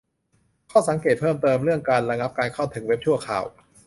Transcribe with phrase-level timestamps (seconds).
[0.71, 3.43] ข้อสังเกตเพิ่มเติม เรื่องการ "ระงับการเข้าถึงเว็บชั่วคราว"